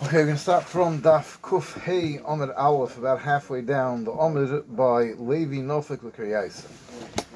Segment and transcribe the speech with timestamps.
[0.00, 4.10] Okay, we're going to start from Daf Kuf Hey Omer Aleph, about halfway down the
[4.10, 6.66] Amid by Levi Nofik L'Kriyasa.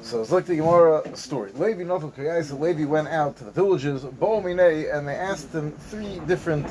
[0.01, 1.51] So it's like the Gemara story.
[1.53, 6.19] Levi Nofik L'Kriyasa, Levi went out to the villages, Bo'omine, and they asked him three
[6.27, 6.67] different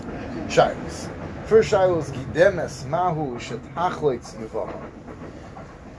[0.49, 1.09] shilas.
[1.47, 4.91] First shilah was Gidemes Mahu Shetachleitz Yuvama.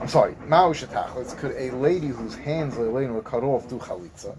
[0.00, 4.36] I'm sorry, Mahu Shetachleitz, could a lady whose hands were cut off do Chalitza?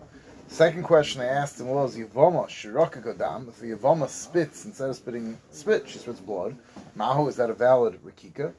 [0.52, 3.48] Second question I asked him was Yavoma Shiraka Godam.
[3.48, 6.58] If Yavoma spits instead of spitting spit, she spits blood.
[6.96, 8.52] Mahu is that a valid Rikika?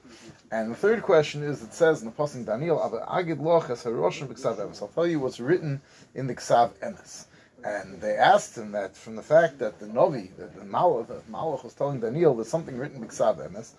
[0.53, 2.81] And the third question is it says in the Pasuk Daniel
[3.11, 4.81] Agid Loch as Haroshim B'Ksav Emes.
[4.81, 5.83] I'll tell you what's written
[6.15, 7.27] in the Ksav Emes.
[7.65, 11.65] And they asked him that from the fact that the Novi, that the Malach, Malach
[11.65, 13.73] was telling Daniel there's something written in Ksav Emes.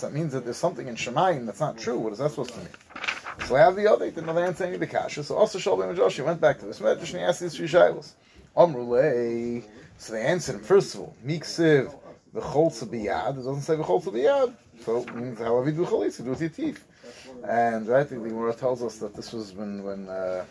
[0.00, 1.98] That means that there's something in Shemayim that's not true.
[1.98, 2.68] What is that supposed to mean?
[3.46, 5.22] So I have the other, he did not answer any of the kasha.
[5.24, 7.68] So also Shalom and Joshua went back to this medrash and he asked these three
[7.68, 8.12] shilas.
[8.56, 9.64] Amrulei.
[9.98, 11.94] So they answered him, first of all, Miksiv,
[12.32, 13.32] the cholza biyad.
[13.32, 14.54] It doesn't say the cholza biyad.
[14.84, 16.84] So it means you do chalitza, do with your teeth.
[17.46, 20.44] And right, the Gemara tells us that this was when, when, uh,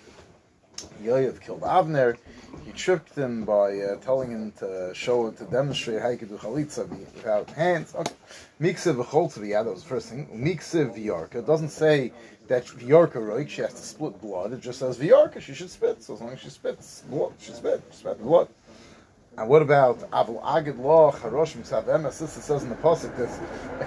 [1.01, 2.17] Yoav killed Avner.
[2.65, 6.37] He tricked him by uh, telling him to show to demonstrate how he could do
[6.37, 7.95] chalitza without hands.
[7.95, 8.11] Okay.
[8.61, 10.27] Miksev v'cholza yeah, that was the first thing.
[10.27, 11.35] Miksev v'yarka.
[11.35, 12.11] It doesn't say
[12.47, 14.53] that v'yarka roik, she has to split blood.
[14.53, 16.03] It just says v'yarka, she should spit.
[16.03, 18.47] So as long as she spits blood, she spit, she spit blood.
[19.37, 22.19] And what about Avul Agid Law Charosh Miksav Emes?
[22.19, 23.29] This it says in the pasuk that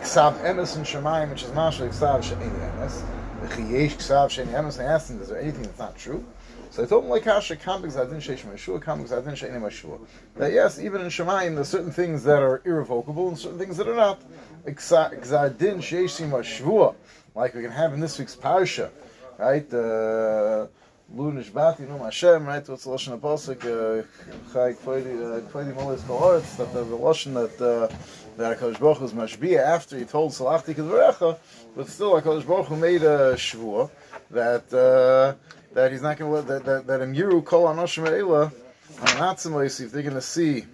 [0.02, 3.02] Ksav Emes and Shemayim, which is Mashal Ksav Sheini Emes.
[3.50, 4.80] Chiyesh Ksav Sheini Emes.
[4.80, 6.24] I asked him, is there anything that's not true?
[6.70, 9.98] So I told him like Hasha Kambik Zadin Sheish Meshua, Kambik Zadin Sheini Meshua.
[10.34, 13.86] That yes, even in Shemayim, there's certain things that are irrevocable and certain things that
[13.86, 14.20] are not.
[14.66, 16.94] Zadin Sheish Meshua,
[17.36, 18.90] like we can have in this week's parsha,
[19.38, 19.72] right?
[19.72, 20.66] Uh,
[21.14, 22.66] Lu Nishbati Num Hashem, right?
[22.68, 23.54] What's the lashon apostle?
[23.54, 26.56] Chai Kvoidi Kvoidi Molis Kohoretz.
[26.56, 27.94] That the lashon that uh,
[28.38, 31.38] that Hakadosh Baruch Hu was mashbia after he told Salachti Kedvarecha,
[31.76, 33.90] but still Hakadosh Baruch Hu made a shvua
[34.30, 35.34] that uh,
[35.74, 38.52] that he's not going to let that that, that Emiru Kol Anoshim Eila
[39.00, 40.64] on Atzimos if they're going to see.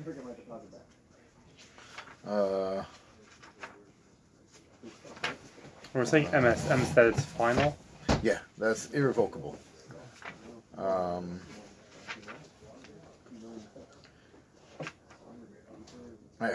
[2.27, 2.85] Uh,
[5.95, 6.69] We're saying MS.
[6.71, 7.77] MS that it's final.
[8.23, 9.59] yeah, that's irrevocable.
[10.79, 11.41] Um.
[16.41, 16.49] So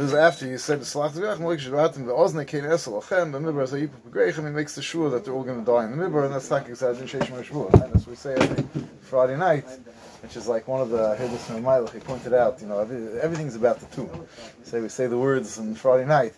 [0.00, 3.72] this is after you said the Tzvach Moik Shvatim ve'ozne kein esel lachem b'midbar as
[3.72, 6.34] ha'yipu he makes the sure that they're all going to die in the midbar and
[6.34, 7.82] that's not exactly Sheish.
[7.82, 8.64] And as we say every
[9.02, 9.66] Friday night,
[10.26, 13.54] which is like one of the Hidus Memalach, he pointed out, you know, every, everything's
[13.54, 14.26] about the tune.
[14.64, 16.34] Say we say the words on Friday night.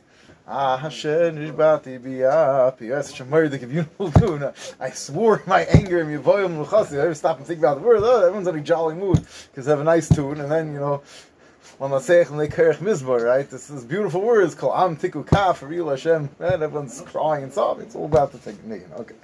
[0.47, 2.91] Ah, Hashem, Nishbati, Biyapi.
[2.91, 3.87] That's such a if you
[4.21, 4.53] do.
[4.79, 6.99] I swore my anger and Yavoyim Luchasi.
[6.99, 8.03] I ever stop and think about the words.
[8.05, 10.39] Oh, everyone's in a jolly mood because they have a nice tune.
[10.43, 11.03] And then, you know,
[11.79, 13.49] when I say they kerech mizbar, right?
[13.49, 16.29] This is beautiful words called Am Tiku Kaf, Real Hashem.
[16.41, 17.87] And everyone's crying and sobbing.
[17.87, 18.83] It's all about the thing.
[18.99, 19.15] Okay.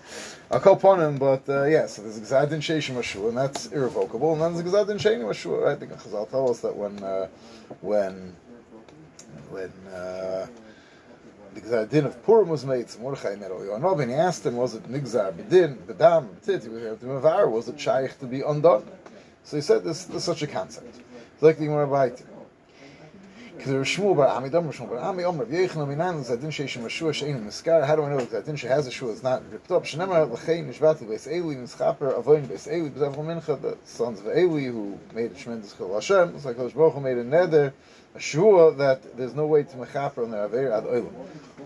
[0.54, 4.34] Upon him, but uh, yeah, so there's Gzadin Sheshim Ashur, and that's irrevocable.
[4.34, 5.66] And then there's Gzadin Sheni Ashur.
[5.66, 7.26] I think Chazal tell us that when, uh,
[7.80, 8.36] when,
[9.50, 10.46] when, uh,
[11.54, 14.74] the Gzadin of Purim was made, so Mordechai met Oyanov, and he asked him, was
[14.74, 18.84] it Nigzar, Bedin, Bedam, Betit, he was it Shaykh to be undone?
[19.42, 21.00] So he said is such a concept.
[21.34, 22.22] It's like the Gemara Baita.
[23.64, 27.86] Because was Shmuel Bar Ami, Dom Shmuel Bar Ami, Omer, V'yechin Aminan, Zadin Sheish Miskar,
[27.86, 29.84] how do I know that Zadin She has a Shua, it's not ripped up?
[29.84, 35.72] L'chein, Nishvati, Beis Avoin, Beis B'zav Mincha, the sons of Eli, who made a tremendous
[35.74, 37.72] Chil Hashem, it's like Hosh Baruch made a neder,
[38.14, 41.14] a Shua, that there's no way to Mechaper on their Aver Ad Oilim.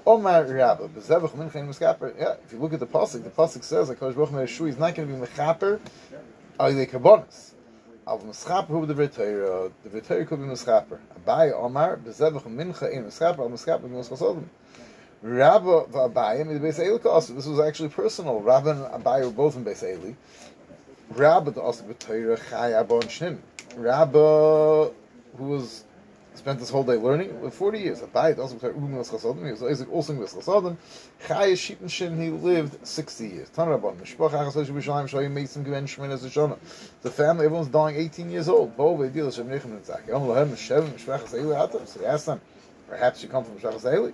[0.07, 3.99] Omar Rabba, B'zevach Mincha, yeah, if you look at the Pasuk, the Pasuk says, like
[3.99, 5.81] Hosh Baruch made a Shua, he's not going to be Mechaper,
[6.61, 7.55] Aile Karbonis.
[8.09, 10.99] Av Mischaper hu the V'Torah, the V'Torah could be Mischaper.
[11.27, 14.45] Abai Omar, B'zevach Mincha, in Mischaper, Al Mischaper, Gimos Chasodim.
[15.21, 18.41] Rabba v'Abai, I mean, the Beis Eli also, this was actually personal.
[18.41, 20.15] Rabba and Abai were both in Beis Eli.
[21.11, 23.41] Rabba the also V'Torah, Chai Abon Shnim.
[23.77, 24.91] Rabba,
[25.37, 25.85] who was
[26.39, 28.01] spent his whole day learning with 40 years.
[28.01, 30.77] Abai also Ugim Gimos Chasodim, he was Isaac also Gimos Chasodim.
[31.27, 33.51] Chai Shiten Shin, he lived 60 years.
[33.51, 36.57] Tan Rabban, Mishpach Achas Hosh B'Shalayim, Shoyim Meisim Given Shemin as a Shona.
[37.03, 38.77] The family, everyone's dying 18 years old.
[38.77, 40.07] Bo V'Edil Shem Nechem Nitzak.
[40.09, 41.87] Yom Lohem, Shem, Mishpachas Eli Atam.
[41.87, 42.41] So he asked them,
[42.89, 44.13] perhaps you come from Mishpachas Eli.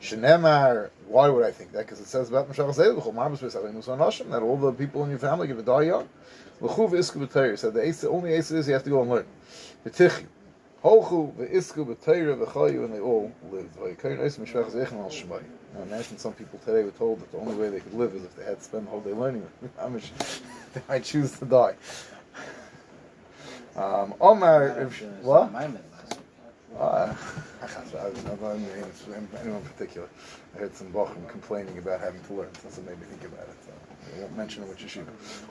[0.00, 1.86] Shenemar, why would I think that?
[1.86, 5.02] Because it says about Mishachas Eli, B'chol Marbus B'Savim Musan Hashem, that all the people
[5.04, 6.08] in your family give a die young.
[6.60, 9.26] L'chuv Isku said the only Asa is you have to go and learn.
[9.84, 10.26] V'tichi,
[10.84, 13.74] Holchu V'Isku B'Teir V'Chayu, and they all lived.
[13.76, 15.42] V'Yikayin Asa Mishpachas Echem Al Shemai.
[15.74, 18.22] Now imagine some people today were told that the only way they could live is
[18.22, 19.46] if they had to spend the whole day learning.
[19.90, 20.12] Much
[20.74, 21.74] they might choose to die.
[23.76, 25.50] Um, Omar, if, what?
[25.52, 26.78] My mid last week.
[26.78, 27.14] Uh,
[27.62, 27.66] I
[28.10, 30.08] don't know anyone in particular.
[30.54, 33.48] I heard some Bochum complaining about having to learn, so it made me think about
[33.48, 33.56] it.
[33.64, 33.72] So
[34.16, 35.06] I won't mention which yeshiva.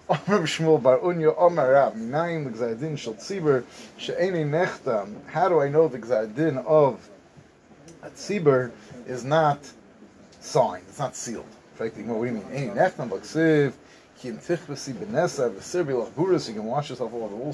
[0.10, 3.64] Shmuel Bar Unya Omer Rab Minayin L'Gzadin Shel Tzibur
[4.00, 5.26] Nechtam.
[5.28, 7.10] How do I know the Gzadin of
[8.02, 8.72] a Tzibur
[9.08, 9.60] is not
[10.40, 10.86] signed?
[10.88, 11.46] It's not sealed.
[11.74, 12.46] In fact, what do you mean?
[12.52, 13.74] Any Nechtam B'Ksiv
[14.20, 16.48] Ki Im Tichbesi B'Nesa V'Sir B'Lach Buras.
[16.48, 17.54] You can wash yourself all over all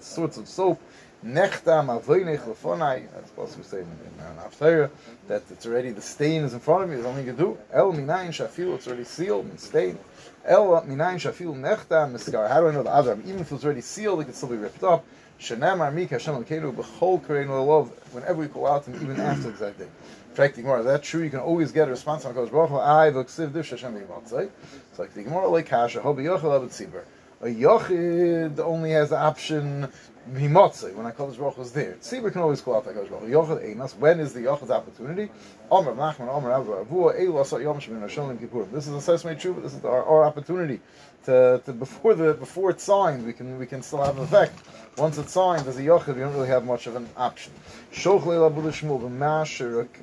[0.00, 0.80] sorts of soap.
[1.24, 3.08] Nechtam avoynech lefonai.
[3.12, 3.86] That's supposed to say in,
[4.18, 4.90] an Haftarah
[5.28, 6.96] that it's already the stain is in front of me.
[6.96, 7.58] There's nothing to do.
[7.72, 8.74] El minayin shafil.
[8.74, 10.00] It's already sealed and stained.
[10.44, 12.48] El minayin shafil nechtam miskar.
[12.48, 13.16] How do I know the other?
[13.24, 15.04] Even if it's already sealed, it can still be ripped up.
[15.38, 17.90] Shanamar mik Hashem alkeinu b'chol kareinu love.
[18.12, 19.88] Whenever we call out him, even after exact day.
[20.34, 21.22] Fact, the is that true?
[21.22, 22.78] You can always get a response from Kodesh Baruch Hu.
[22.78, 24.50] I v'ksiv div Hashem b'yimatzay.
[24.90, 27.04] It's like the Gemara like kasha hobi yochel avet.
[27.42, 29.88] A yochid only has the option
[30.30, 31.94] Himotze, when HaKadosh Baruch was there.
[31.94, 35.30] Tzibur can always call out HaKadosh Baruch Yochad Einas, when is the Yochad's opportunity?
[35.70, 38.70] Omer Nachman, Omer Avra Avua, Yom Hashem Kippurim.
[38.70, 40.80] This is a Sesame but this is our, our opportunity
[41.24, 44.58] to, to, before the before it's signed, we can we can still have an effect.
[44.96, 47.52] Once it's signed, as a Yochad, we don't really have much of an option.
[47.92, 49.60] Shoch Leila Buddha Shmuel, B'mash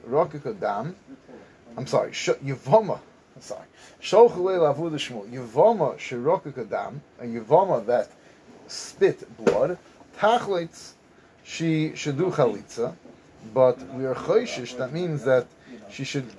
[0.07, 0.95] Rokik
[1.77, 2.99] I'm sorry, Yevoma,
[3.35, 3.65] I'm sorry.
[4.01, 5.95] Shoch Leila Shmuel, Yevoma
[7.19, 8.09] a Yevoma that
[8.67, 9.77] spit blood,
[10.19, 10.95] Tachlitz,
[11.43, 12.93] she should do chalitza,
[13.53, 14.77] but we are choishish.
[14.77, 15.47] That means that
[15.89, 16.29] she should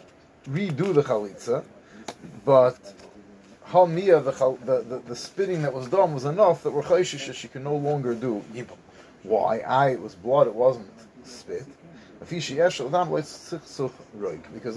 [0.50, 1.64] redo the chalitza,
[2.44, 2.78] but
[3.68, 4.32] halmiya, the,
[4.66, 7.64] the, the, the spitting that was done was enough that we're choishish that she can
[7.64, 8.44] no longer do.
[9.22, 9.60] Why?
[9.60, 10.90] I, it was blood, it wasn't
[11.24, 11.64] spit.
[12.20, 12.50] Because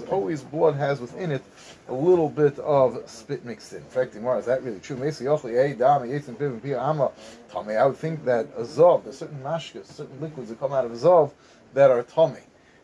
[0.04, 1.42] always blood has within it
[1.88, 3.80] a little bit of spit mixed in.
[3.80, 4.96] In fact, Gemara, is that really true?
[4.96, 5.00] I
[7.86, 10.96] would think that a zov, there's certain mashkas, certain liquids that come out of a
[10.96, 11.32] zov
[11.74, 12.40] that are tummy.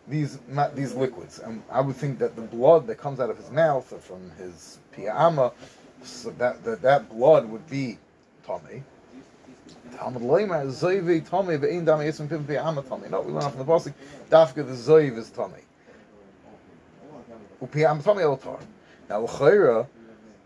[0.09, 0.39] These
[0.75, 3.93] these liquids, and I would think that the blood that comes out of his mouth
[3.93, 5.53] or from his piyama,
[6.03, 7.99] so that, that that blood would be
[8.45, 8.83] tummy.
[9.97, 10.23] Talmud
[10.67, 13.11] is Zoivi Tomei Ve'in Dami Yitzim Pim Piyama Tomei.
[13.11, 13.93] No, we learn from the Pasuk,
[14.31, 15.63] Dafka the Zoiv is Tomei.
[17.63, 18.61] Upiyam Tomei Otar.
[19.09, 19.87] Now, L'chayra,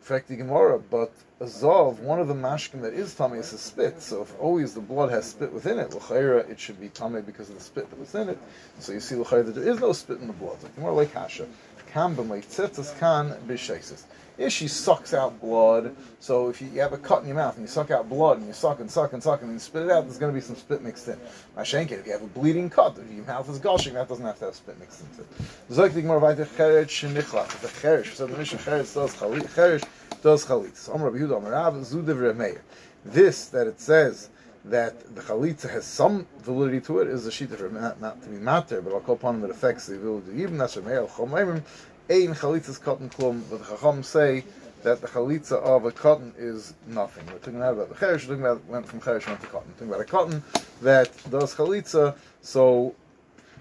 [0.00, 3.58] fact the Gemara, but a Zov, one of the mashkim that is Tomei is a
[3.58, 7.24] spit, so if always the blood has spit within it, L'chayra, it should be Tomei
[7.24, 8.38] because of the spit that was in it.
[8.78, 10.58] So you see L'chayra there is no spit in the blood.
[10.78, 11.46] More like Hasha.
[11.92, 14.04] Kam b'meitzitzus kan b'sheisis
[14.36, 15.94] is she sucks out blood.
[16.20, 18.38] So if you, you, have a cut in your mouth and you suck out blood
[18.38, 20.34] and you suck and suck and suck and you spit it out, there's going to
[20.34, 21.18] be some spit mixed in.
[21.56, 24.38] Mashenkin, if you have a bleeding cut, if your mouth is gushing, that doesn't have
[24.38, 26.04] to have spit mixed into it.
[26.04, 27.48] More weiter cheret shenichlat.
[27.60, 28.14] The cherish.
[28.14, 29.84] So the does chalit.
[30.22, 30.76] Does chalit.
[30.76, 32.60] So Amr Amr.
[33.04, 34.30] This that it says
[34.64, 38.28] that the chalitza has some validity to it is a sheet of not, not to
[38.30, 40.42] be matter, but I'll call upon that affects the validity.
[40.42, 41.62] Even that's Meir Chomayim
[42.10, 44.44] Ein chalitza's cotton klum, but the Chacham say
[44.82, 47.24] that the chalitza of a cotton is nothing.
[47.26, 49.72] We're talking about the cherish, we're talking about went from cherish went to cotton.
[49.80, 50.42] We're talking about a cotton
[50.82, 52.94] that does chalitza, so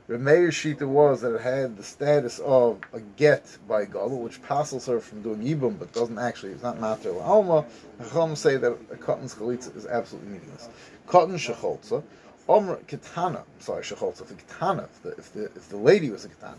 [0.07, 4.43] the mayor shita was that it had the status of a get by Gadol, which
[4.43, 7.63] passes her from doing yibum, but doesn't actually, it's not matter alma.
[7.99, 10.67] The Chacham say that a cotton's chalitza is absolutely meaningless.
[11.07, 12.03] Cotton shecholza,
[12.49, 16.27] Omer Kitana, sorry, Shecholza, the Kitana, if the, if the, if the lady was a
[16.27, 16.57] Kitana,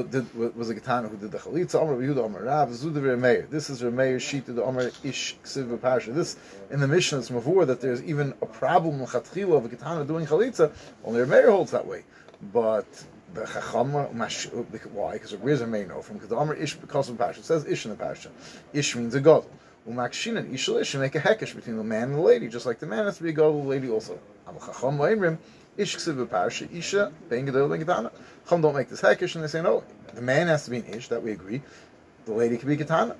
[0.00, 3.50] did, was a Getana who did the Chalitza, Omer Yehuda, Omer Rav, Zudav Remeir.
[3.50, 6.14] This is Remeir Sheet the Omer Ish Ksiv Parsha.
[6.14, 6.36] This,
[6.70, 10.06] in the Mishnah, it's Mavur that there's even a problem in Chatchila of a Getana
[10.06, 10.72] doing Chalitza.
[11.04, 12.04] Only Remeir holds that way.
[12.52, 12.86] But
[13.34, 15.12] the Chacham, why?
[15.12, 16.16] Because where's Remeir know from?
[16.16, 17.38] Because the Omer Ish because of Parsha.
[17.38, 18.28] It says Ish in the Parsha.
[18.72, 19.44] Ish means a God.
[19.86, 22.86] Umakshinan Ishal Ish, make a hekesh between the man and the lady, just like the
[22.86, 24.18] man has to be a God, the lady also.
[24.48, 24.98] Am Chacham
[25.76, 28.10] Ish ksiv isha ben gedol ben getana.
[28.48, 29.82] Chum don't make this hekish, and they say no.
[30.14, 31.08] The man has to be an ish.
[31.08, 31.62] That we agree.
[32.26, 33.16] The lady can be getana.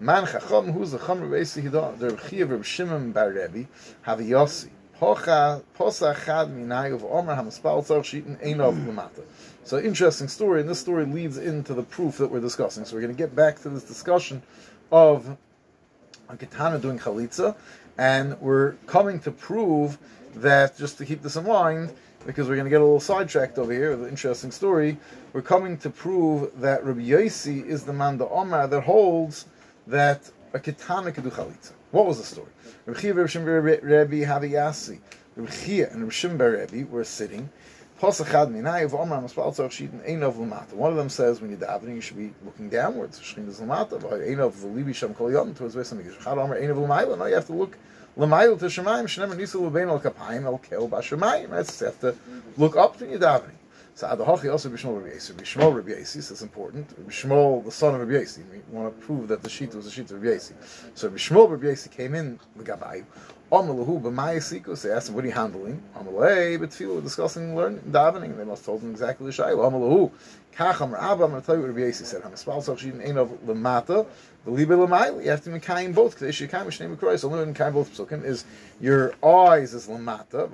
[0.00, 3.68] Man chacham who's the chum reisi hida the rechiv Reb Shimon bar Rebbe
[4.02, 4.70] have yossi.
[5.00, 9.24] Posa chad of Omer hamaspal shitin lemata.
[9.64, 12.84] So interesting story, and this story leads into the proof that we're discussing.
[12.84, 14.42] So we're going to get back to this discussion
[14.92, 15.36] of
[16.28, 17.56] a katana doing chalitza,
[17.98, 19.98] and we're coming to prove
[20.36, 21.92] that just to keep this in mind,
[22.26, 24.96] because we're going to get a little sidetracked over here, the interesting story,
[25.32, 29.46] we're coming to prove that Rabbi Yossi is the man the Omar that holds
[29.86, 31.72] that a ketana could do chalitza.
[31.90, 32.48] What was the story?
[32.86, 34.24] Rabbi
[35.50, 37.50] Chia and Rabbi Shimber Rabbi were sitting.
[38.00, 38.18] One of
[40.96, 43.18] them says when you're davening, you should be looking downwards.
[43.18, 43.60] Towards
[47.18, 47.78] No, you have to look
[48.16, 51.50] L'mayil to Shemayim, shenemer nisu l'bein al kapayim el kel b'Shemayim.
[51.50, 52.14] That's have to
[52.56, 53.56] look up to your davening.
[53.96, 55.32] So Adahachi also Bishmol Rabbi Yasi.
[55.34, 56.88] Bishmol Rabbi Yasi, it's important.
[57.08, 58.42] Bishmol, the son of Rabbi Yasi.
[58.52, 60.54] We want to prove that the sheet was the sheet of Rabbi Yasi.
[60.94, 63.04] So Bishmol Rabbi Yasi came in the Gabai.
[63.52, 64.82] Amalahu b'maya sikus.
[64.82, 65.82] They asked him, what are you handling?
[65.94, 68.36] But we're discussing learning, davening.
[68.36, 70.10] They must have told him exactly the shayla.
[70.54, 72.22] Kacham Rabba, I'm going to tell you what Rabbi Yasi said.
[72.22, 74.06] Hamispal Soch Shidin Ein of Lamata,
[74.44, 75.24] the Libe Lamayli.
[75.24, 76.18] You have to Mekayim both.
[76.18, 77.18] Because Ishikayim Mishnei Mekroy.
[77.18, 78.44] So learn Mekayim both Psukim is
[78.80, 80.48] your eyes is Lamata,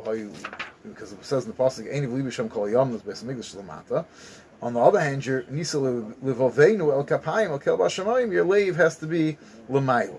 [0.83, 3.55] because it says in the Pasuk, Ein of Libe Shem Kol Yom, that's Beis Migdash
[3.57, 4.05] Lamata.
[4.63, 8.97] On the other hand, your Nisa Livovenu El Kapayim El Kel Bashamayim, your lave has
[8.99, 9.37] to be
[9.71, 10.17] Lamayli.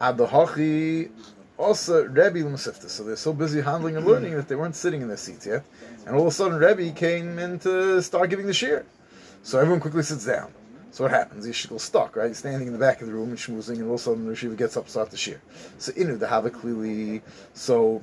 [0.00, 1.10] Adahachi
[1.58, 2.88] also Rebbe L'Masifta.
[2.88, 5.64] So they're so busy handling and learning that they weren't sitting in their seats yet.
[6.06, 8.84] And all of a sudden Rebbe came in to start giving the shir.
[9.42, 10.52] So everyone quickly sits down.
[10.90, 11.46] So what happens?
[11.46, 12.28] Yeshikol stuck, right?
[12.28, 14.26] He's standing in the back of the room and schmoozing, and all of a sudden
[14.26, 15.40] the Shiva gets up to start the shir.
[15.78, 17.22] So Inu, the Hava clearly,
[17.54, 18.02] so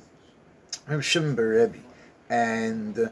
[1.00, 1.78] Shimon Rebbe,
[2.28, 3.10] and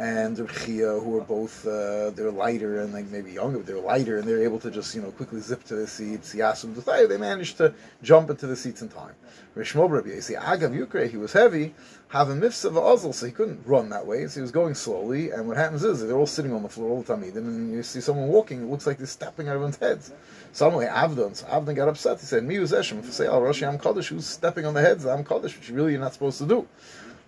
[0.00, 4.16] and Chia, who are both uh, they're lighter and like maybe younger, but they're lighter
[4.16, 6.34] and they're able to just you know quickly zip to the seats.
[6.34, 6.74] Yasum
[7.06, 9.14] they managed to jump into the seats in time.
[9.54, 11.74] Rishmob Rabbi Agav Yukre, he was heavy,
[12.08, 15.32] have a mifsa ozl, so he couldn't run that way, so he was going slowly.
[15.32, 17.82] And what happens is they're all sitting on the floor all the time, and you
[17.82, 20.12] see someone walking, it looks like they're stepping on everyone's heads.
[20.52, 22.20] Suddenly Avdon, so Avdon got upset.
[22.20, 25.24] He said, "Mi uzeshem for say al Am Kaddish, who's stepping on the heads I'm
[25.24, 26.66] Kaddish, which really you're not supposed to do."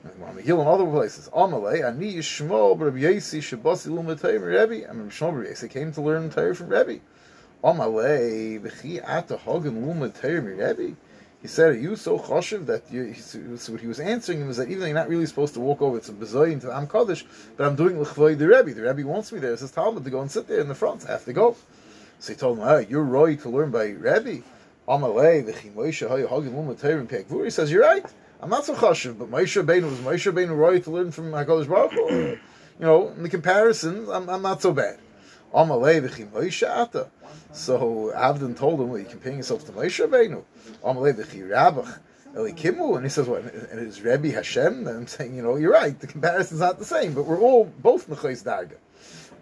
[0.05, 1.29] Megillah in other places.
[1.29, 4.89] Amalei, ani Yishmol Rabbi Yasi Shabbasi Lumet Torah Rebbe.
[4.89, 7.01] I mean, Shmuel Rabbi Yasi came to learn Torah from Rebbe.
[7.63, 10.97] Amalei, v'chi ata Lumet Torah Rebbe.
[11.41, 14.57] He said, "Are you so choshev that you?" So what he was answering him is
[14.59, 17.25] that even though you're not really supposed to walk over to Bezoyin to Am Kaddish,
[17.57, 18.73] but I'm doing l'chvoy the Rebbe.
[18.75, 19.53] The Rebbe wants me there.
[19.53, 21.05] It says Talmud to go and sit there in the front.
[21.09, 21.57] I have to go.
[22.21, 24.43] So he told him, "Oh, you're right to learn by Rebbe."
[24.87, 27.45] Amalei, v'chi Moshe Hayu Lumet Torah Pekvur.
[27.45, 28.07] He says, "You're right."
[28.43, 31.69] I'm not so chashiv, but Moshe Rabbeinu was Moshe Rabbeinu right to learn from Hakadosh
[31.69, 32.09] Baruch Hu.
[32.09, 32.39] You
[32.81, 34.99] know, in the comparison, I'm, I'm not so bad.
[35.55, 37.09] Amalei v'chi Moshe Ata.
[37.53, 40.43] So Avdon told him, well, you comparing yourself to Moshe Rabbeinu.
[40.83, 42.01] Amalei v'chi Rabach.
[42.35, 43.43] Elikimu, and he says, "What?
[43.43, 45.99] And it's Rebbe Hashem?" And I'm saying, you know, you're right.
[46.01, 48.77] The comparison's not the same, but we're all both Nechayis Darga.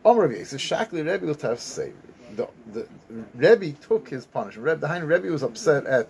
[0.05, 1.93] Amar Rebbe says, "Shakli Rebbe will say."
[2.35, 2.89] The, the
[3.35, 4.67] Rebbe took his punishment.
[4.67, 6.09] Rebbe, the Hein Rebbe was upset at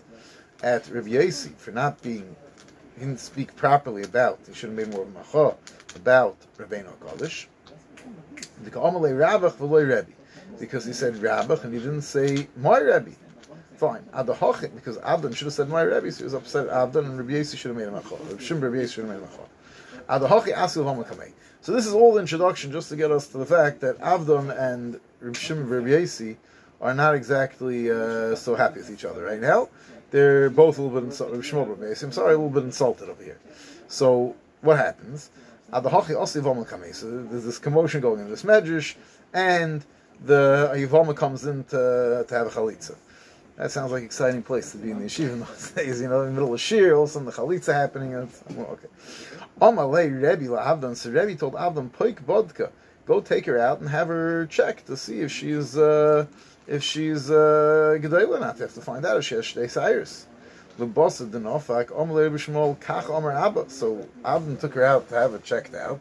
[0.63, 2.35] at Rebbe Yasi for not being
[3.01, 7.47] he didn't speak properly about, he should have made more a about Rabbeinu HaKadosh.
[10.61, 13.13] Because he said Rabbach and he didn't say my Rebbe.
[13.79, 14.03] Fine.
[14.13, 17.19] Adahachik, because Abdon should have said my Rebbe, so he was upset at Abdon and
[17.19, 18.17] Rabbi Yesi should have made a macha.
[18.17, 20.19] Rabbi Shim Rabbi Yesi should have made a
[20.85, 21.33] hamakamei.
[21.63, 24.51] So this is all the introduction just to get us to the fact that Abdon
[24.51, 26.37] and Rabbi Shim Rabbi Yesi
[26.83, 29.71] are not exactly uh, so happy with each other right now
[30.11, 31.35] they're both a little bit insulted.
[31.35, 33.39] I'm sorry, a little bit insulted over here.
[33.89, 35.31] So what happens?
[35.73, 38.97] So there's this commotion going in this medrash,
[39.33, 39.85] and
[40.25, 42.97] the Yivama comes in to, to have a chalitza.
[43.57, 46.09] That sounds like an exciting place to be in the yeshiva in those days, you
[46.09, 48.15] know, in the middle of shir, all of a sudden the chalitza happening.
[48.15, 48.89] And well, okay.
[49.61, 50.97] Amalei Rebbe Abdon.
[50.97, 52.73] So Rebbe told Abdon, Poik Bodka,
[53.11, 56.27] go take her out and have her checked to see if she's uh,
[56.69, 58.57] if she's uh, Gedela not.
[58.57, 60.27] You have to find out if she has Shtei Cyrus.
[60.79, 63.69] Lebasa denofak Omer Shmuel Kach Omer Abba.
[63.69, 65.99] So Abba took her out to have it checked out,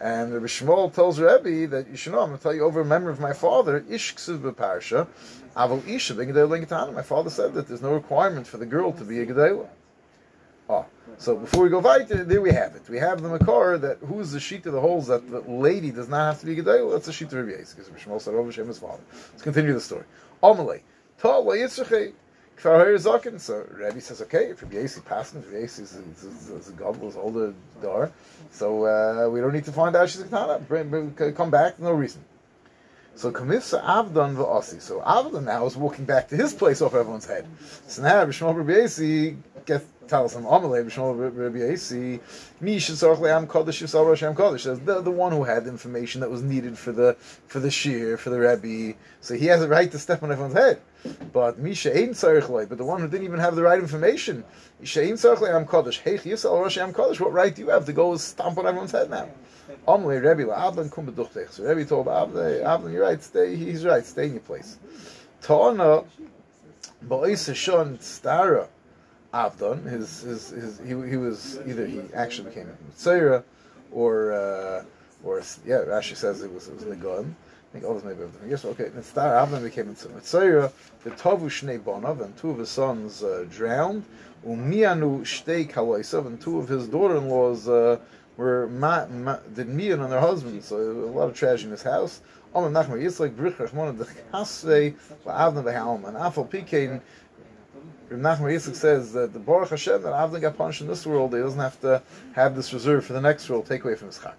[0.00, 2.20] and Rabbi Shmuel tells Rebbe that you should know.
[2.20, 3.80] I'm going to tell you over a memory of my father.
[3.80, 5.08] Ishksiv beparsha
[5.56, 9.26] Aval Isha My father said that there's no requirement for the girl to be a
[9.26, 9.66] Gedela.
[10.72, 10.86] Oh,
[11.18, 12.88] so before we go weiter, there we have it.
[12.88, 16.08] We have the Makar that who's the sheet of the holes that the lady does
[16.08, 16.92] not have to be Gedayel.
[16.92, 19.02] That's the sheet of Rabbi Yisrael, because Shmuel said over Shem his father.
[19.32, 20.04] Let's continue the story.
[20.42, 20.80] Amalei.
[21.18, 22.14] Ta'la Yitzchakei.
[22.58, 23.38] Kfar Zakin.
[23.38, 27.06] So Rabbi says, okay, if Rabbi Yisrael passes, Rabbi Yisrael is, is, is, a gobble,
[27.06, 27.52] is older
[27.82, 28.10] door,
[28.50, 31.36] so uh, we don't need to find out she's a Ketana.
[31.36, 32.24] Come back, no reason.
[33.14, 34.80] So Kamissa Avdon v'Asi.
[34.80, 37.46] So Avdon now is walking back to his place off everyone's head.
[37.86, 39.36] So now Rabbi Shmuel Rabbi
[39.66, 42.20] gets tells him Amalei B'Shmuel Rabbi Yasi
[42.60, 44.60] Mi Shesarch Le'am Kodesh Yisrael Rosh Am Kodesh.
[44.60, 47.14] Says the the one who had the information that was needed for the
[47.46, 48.96] for the shir for the Rebbe.
[49.20, 50.80] So he has a right to step on everyone's head.
[51.32, 54.44] But Misha ain't Sarich But the one who didn't even have the right information,
[54.80, 55.98] Misha ain't Sarich Le'am Kodesh.
[55.98, 57.20] Hey Yisrael Rosh Am Kodesh.
[57.20, 59.28] What right do you have to go stomp on everyone's head now?
[59.86, 61.50] Amalei Rebbe La'Abdan Kum B'Duchtech.
[61.50, 63.22] So Rebbe told Abdan, Abdan, you're right.
[63.22, 63.56] Stay.
[63.56, 64.04] He's right.
[64.04, 64.78] Stay in your place.
[65.40, 66.04] Ta'ana
[67.06, 68.68] Ba'is Hashon Stara.
[69.32, 69.84] Avdon.
[69.84, 73.42] His, his, his, he, he was either he actually became Mitzayra,
[73.90, 74.84] or uh,
[75.24, 77.34] or yeah, Rashi says it was it was Nagon.
[77.72, 78.64] I think others maybe have different years.
[78.66, 80.72] Okay, Mitzvah Avram became Mitzvah.
[81.04, 84.04] The Tavu Shnei Bonav and two of his sons uh, drowned.
[84.46, 87.98] Umianu Shtei Kaloisav and two of his daughter-in-laws uh,
[88.36, 90.66] were ma, ma, did mian on their husbands.
[90.66, 92.20] So a lot of tragedy in his house.
[92.54, 97.00] Omer Nachman Yitzchak Brich Rachmon the Chasvei La'avna V'Halman and Afal Pikein.
[98.16, 101.40] Nachman Yitzchak says that the Baruch Hashem that Avna got punished in this world, he
[101.40, 102.02] doesn't have to
[102.34, 103.66] have this reserve for the next world.
[103.66, 104.36] Take away from his chak.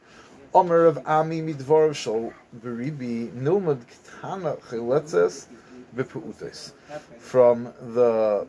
[0.54, 3.84] Omer of Ami Midvarav Shol Beribi Nilmad
[4.22, 5.48] Ktana Chiletzes
[5.96, 6.74] V'Pu'utes.
[7.18, 8.46] From the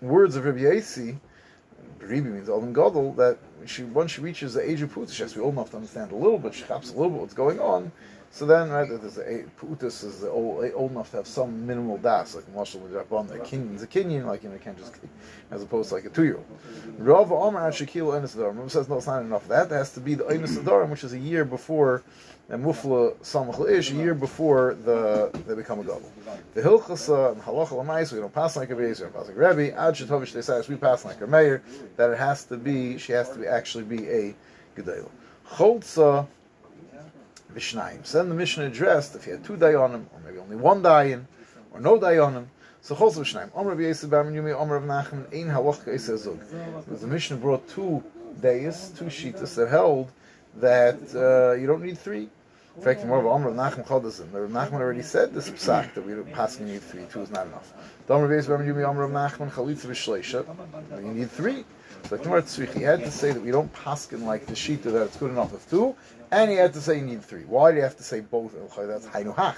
[0.00, 1.18] words of Rabbi Yasi,
[1.98, 5.32] Beribi means Olam Gadol, that she, once she reaches the age of Pu'utes, she has
[5.32, 7.34] to be old enough to understand a little bit, she has a little bit what's
[7.34, 7.90] going on,
[8.30, 12.34] so then, right, there's a putus is old, old enough to have some minimal das,
[12.34, 14.94] like with Rabban, a kinyan's a kinyan, like you know, can't just,
[15.50, 16.44] as opposed to like a two-year-old.
[16.98, 18.70] Rav Omer at Shekil Enes Adarim.
[18.70, 19.48] says no, it's not enough.
[19.48, 22.02] That has to be the Enes which is a year before
[22.50, 26.10] and Mufla Samach Ish, a year before the they become a double.
[26.54, 29.36] The Hilchasa uh, and Halacha Lamais, we don't pass like a Beis, we pass like
[29.36, 29.76] a Rebbe.
[29.76, 31.62] Ad Shetovish Tesayas, we pass like a Mayor.
[31.96, 34.34] That it has to be, she has to be actually be a
[34.76, 35.08] Gedela.
[35.46, 36.26] Cholza
[37.58, 38.06] Mishnayim.
[38.06, 41.24] So then the Mishnah addressed if you had two dayanim, or maybe only one dayan,
[41.72, 42.46] or no dayanim.
[42.82, 43.50] So Chos Mishnayim.
[43.54, 46.38] Omer Rabbi Yisrael Bar Yumi, Omer of Nachman, Ein Halach Kaisa Zug.
[46.86, 48.02] The Mishnah brought two
[48.40, 50.10] dayas, two shitas that held
[50.56, 52.28] that uh, you don't need three.
[52.76, 54.30] In fact, more of Omer Nachman Chodazim.
[54.30, 57.04] The Nachman already said this psak that we don't pass need three.
[57.10, 57.72] Two is not enough.
[58.08, 61.04] Omer Rabbi Yisrael Bar Yumi, Omer of Nachman Chalitza V'Shleisha.
[61.04, 61.64] You need three.
[62.08, 65.02] So Gemara Tzrich, he had to say that we don't paskin like the shita that
[65.02, 65.94] it's good enough of two,
[66.30, 67.44] and he had to say you need three.
[67.44, 68.54] Why do you have to say both?
[68.56, 69.56] Oh, that's hainu hach.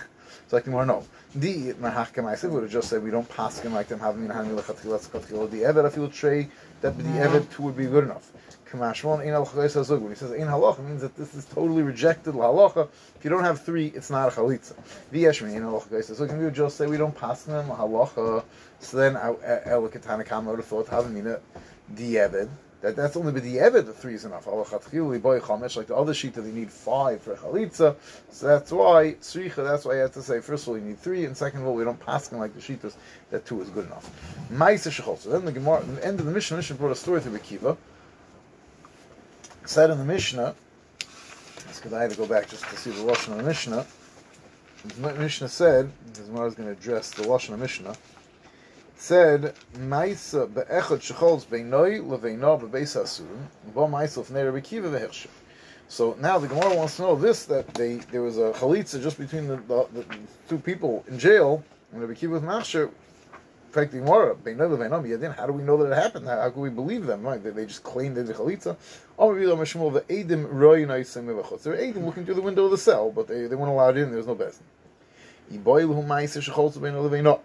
[0.49, 1.05] So like Gemara, no.
[1.35, 4.59] The mahach kamaisiv would have just said we don't paskin like them having in hani
[4.59, 5.85] lechatchilas katchilo the evet.
[5.85, 6.49] I feel tray
[6.81, 8.33] that the evet two would be good enough.
[8.71, 9.91] Kamashmon in al When he says
[10.31, 12.89] in halacha, means that this is totally rejected halacha.
[13.17, 14.75] If you don't have three, it's not a chalitza.
[15.13, 16.33] V'yeshmi in al zug.
[16.33, 18.45] We would just say we don't pass them halacha.
[18.79, 21.23] So then El Katana Kama would have thought having
[21.95, 22.49] di'eved.
[22.83, 24.47] That that's only with the three is enough.
[24.47, 27.95] Like the other sheet that they need five for chalitza.
[28.31, 29.57] So that's why sricha.
[29.57, 31.67] That's why I had to say first of all you need three, and second of
[31.67, 32.95] all we don't pass them like the sheetas
[33.31, 34.11] that two is good enough.
[34.51, 35.19] Ma'isa shechol.
[35.19, 37.77] So then the Gemara, the end of the Mishnah, Mishnah brought a story to Rekiva.
[39.67, 40.55] Said in the Mishnah,
[41.77, 43.87] because I had to go back just to see the lashon of the Mishnah.
[44.97, 47.95] The Mishnah said, the Gemara is going to address the lashon of the Mishnah
[49.01, 55.11] said Maisa be'echad shecholz be'noi leveino be'beis asurim bo Maisa fnei Rabbi Kiva.
[55.89, 59.19] So now the Gemara wants to know this that they there was a chalitza just
[59.19, 60.05] between the, the, the
[60.51, 62.89] two people in jail and Rabbi Kiva with Machsher.
[62.89, 65.35] In fact, the Gemara be'noi leveino yadin.
[65.35, 66.27] How do we know that it happened?
[66.27, 67.23] How, how can we believe them?
[67.23, 67.43] Right?
[67.43, 68.77] They, they just claimed they did chalitza.
[69.19, 71.63] Maybe the Mishmul the Edim roy noisim mevachot.
[71.63, 73.97] They were Edim looking through the window of the cell, but they, they weren't allowed
[73.97, 74.11] in.
[74.11, 74.61] There was no bezin.
[75.51, 77.41] Maisa leveino.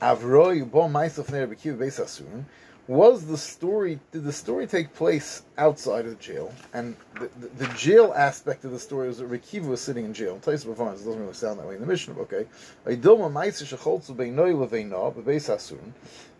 [0.00, 2.44] Avroy Bo Maisof Ner Bekiv
[2.88, 7.66] was the story did the story take place outside of the jail and the, the,
[7.66, 10.38] the jail aspect of the story was that Rekiva was sitting in jail.
[10.38, 12.46] Tais performance doesn't really sound that way in the mission, okay?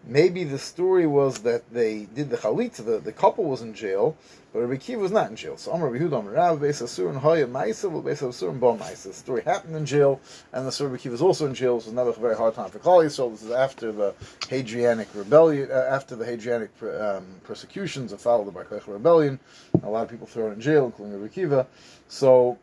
[0.08, 4.16] Maybe the story was that they did the chalitza, the, the couple was in jail,
[4.56, 5.58] but Rabbi Kiva was not in jail.
[5.58, 9.02] So Amr Rabbi Hudam Rav Beis Asur and Hoya Maisa will Beis Asur and Maisa.
[9.02, 10.18] The story happened in jail,
[10.50, 11.78] and the story Rabbi Kiva was also in jail.
[11.78, 13.32] So it was never a very hard time for Klal Yisrael.
[13.32, 14.14] This is after the
[14.48, 19.38] Hadrianic rebellion, uh, after the Hadrianic um, persecutions that followed the Bar Kokhba rebellion.
[19.82, 21.66] A lot of people thrown in jail, including Rabbi Kiva.
[22.08, 22.56] So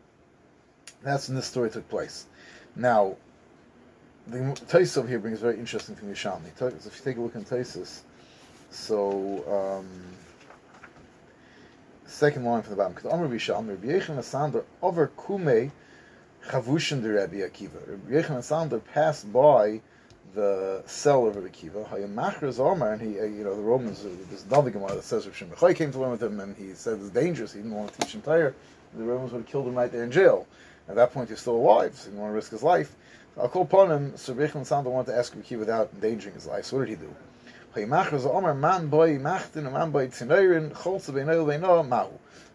[1.04, 2.26] that's when this story took place.
[2.74, 3.14] Now,
[4.26, 6.60] the Taisus over here brings very interesting thing Yishalmi.
[6.60, 8.00] If you take a look in Taisus,
[8.72, 9.88] so um,
[12.06, 12.92] second line from the bottom.
[12.94, 15.70] Because Amr Yishalmi, Rabbi Yechon Asander over Kume
[16.48, 17.88] Chavushin de Rabbi Akiva.
[17.88, 19.80] Rabbi Yechon Asander passed by
[20.34, 21.88] the cell of Rabbi Akiva.
[21.88, 25.26] Hayamachras Omar, and he, uh, you know, the Romans, uh, there's another Gemara that says
[25.26, 27.52] Rabbi Shimon came to learn with him, and he said it's dangerous.
[27.52, 28.52] He didn't want to teach him Torah.
[28.96, 30.46] The Romans would have killed him right there in jail.
[30.88, 32.94] At that point, he's still alive, so he didn't want to risk his life.
[33.40, 36.66] I'll call upon him, so Rechon Sanda wanted to ask Riki without endangering his life.
[36.66, 37.14] So what did he do?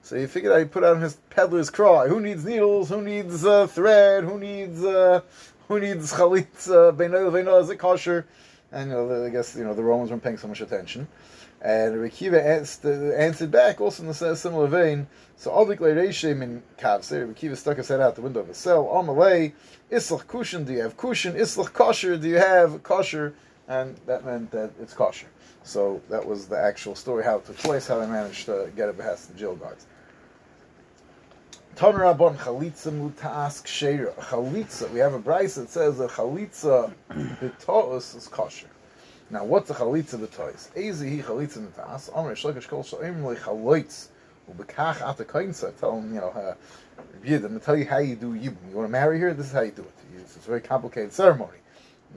[0.01, 2.07] So he figured out he put out his peddler's cry.
[2.07, 2.89] Who needs needles?
[2.89, 4.23] Who needs uh, thread?
[4.23, 5.21] Who needs uh,
[5.67, 6.95] who needs chalitza?
[6.95, 8.25] Beinoil veino is it kosher?
[8.71, 11.07] And you know, I guess you know the Romans weren't paying so much attention.
[11.61, 12.41] And Rekiva
[13.17, 15.07] answered back also in a similar vein.
[15.35, 18.85] So Aldik Leireshim in Kavse, Rekiva stuck his head out the window of the cell.
[18.85, 19.51] Amalei,
[19.91, 21.35] Islach Kushin, do you have Kushin?
[21.35, 23.33] Islach Kosher, do you have Kosher?
[23.69, 25.27] And that meant that it's kosher.
[25.63, 28.89] So that was the actual story, how it took place, how they managed to get
[28.89, 29.85] it past the jail guards.
[31.75, 34.13] Ton Rabban Chalitza Mutask Sheira.
[34.15, 38.67] Chalitza, we have a Bryce that says that Chalitza B'to'us is kosher.
[39.29, 40.71] Now, what's a Chalitza B'to'us?
[40.71, 44.07] Ezi hi Chalitza Mutas, Omer Shlokish Kol Shoim Le Chaloitz,
[44.51, 46.55] Ubekach Ata Koinza, tell him, you know, uh,
[47.23, 48.57] Yid, I'm going to tell you how you do Yibum.
[48.69, 49.33] You want to marry her?
[49.33, 49.93] This is how you do it.
[50.17, 51.59] It's a very complicated ceremony.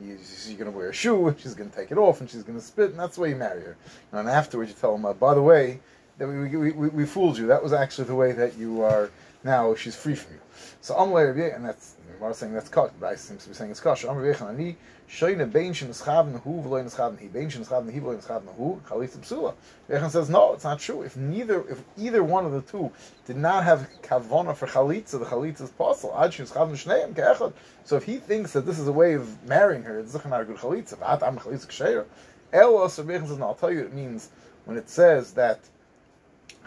[0.00, 2.42] She's going to wear a shoe, and she's going to take it off, and she's
[2.42, 3.76] going to spit, and that's the way you marry her.
[4.12, 5.80] And afterwards, you tell them, uh, by the way,
[6.18, 7.46] that we, we, we, we fooled you.
[7.46, 9.10] That was actually the way that you are
[9.44, 9.74] now.
[9.74, 10.40] She's free from you.
[10.80, 12.92] So Amalei and that's we're saying that's cut.
[13.00, 14.08] But I seems to be saying it's kosher.
[14.08, 14.74] Rabbi
[15.12, 18.80] shoyne bein shen schaven hu v'loy schaven he bein shen schaven he v'loy schaven hu
[18.88, 19.54] chalitza psula.
[19.88, 21.02] Rabbi says no, it's not true.
[21.02, 22.90] If neither, if either one of the two
[23.26, 26.16] did not have kavona for chalitza, the chalitza is possible.
[26.18, 27.52] Ad shen schaven shneim keechad.
[27.84, 30.44] So if he thinks that this is a way of marrying her, it's not a
[30.44, 30.98] good chalitza.
[30.98, 32.06] But I'm chalitza ksheir.
[32.52, 33.48] Elos Rabbi says no.
[33.48, 33.80] I'll tell you.
[33.80, 34.30] It means
[34.64, 35.60] when it says that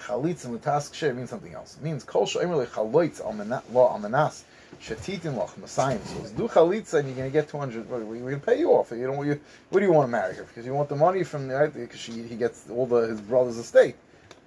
[0.01, 1.77] chalitza mutask sheh means something else.
[1.77, 4.43] It means kol shomer chaloitz al law almanas
[4.82, 5.99] shetitin loch masayim.
[6.06, 7.89] So do chalitza and you're going to get 200.
[7.89, 8.91] We're to pay you off.
[8.91, 9.25] You don't.
[9.25, 10.43] You, what do you want to marry her?
[10.43, 13.58] Because you want the money from the right because he gets all the his brother's
[13.58, 13.95] estate.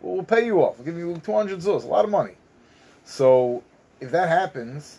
[0.00, 0.78] Well, we'll pay you off.
[0.78, 2.34] We'll give you 200 zuz, a lot of money.
[3.04, 3.62] So
[4.00, 4.98] if that happens,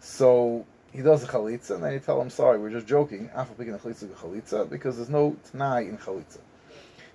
[0.00, 3.30] so he does the chalitza, and then you tell him, sorry, we're just joking.
[3.34, 6.38] Afal picking the chalitza chalitza because there's no t'nai in chalitza.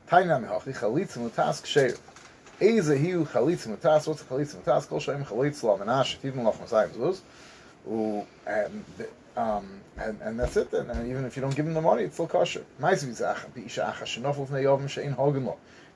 [0.07, 1.97] Tainam chalitza mutask sheir.
[2.61, 4.07] Mutas.
[4.07, 4.21] What's
[9.37, 10.89] um, and, and that's it then.
[10.89, 12.65] And even if you don't give him the money, it's still kosher.